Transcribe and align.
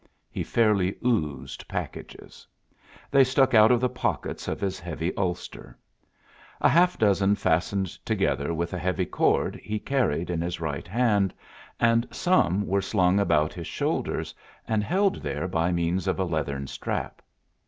He 0.31 0.41
fairly 0.43 0.95
oozed 1.05 1.67
packages. 1.67 2.47
They 3.11 3.23
stuck 3.23 3.53
out 3.53 3.71
of 3.71 3.79
the 3.79 3.87
pockets 3.87 4.47
of 4.47 4.59
his 4.59 4.79
heavy 4.79 5.15
ulster. 5.15 5.77
A 6.59 6.67
half 6.67 6.97
dozen 6.97 7.35
fastened 7.35 7.89
together 8.03 8.51
with 8.51 8.73
a 8.73 8.79
heavy 8.79 9.05
cord 9.05 9.57
he 9.57 9.77
carried 9.77 10.31
in 10.31 10.41
his 10.41 10.59
right 10.59 10.87
hand, 10.87 11.35
and 11.79 12.07
some 12.09 12.65
were 12.65 12.81
slung 12.81 13.19
about 13.19 13.53
his 13.53 13.67
shoulders, 13.67 14.33
and 14.67 14.83
held 14.83 15.17
there 15.17 15.47
by 15.47 15.71
means 15.71 16.07
of 16.07 16.19
a 16.19 16.25
leathern 16.25 16.65
strap. 16.65 17.21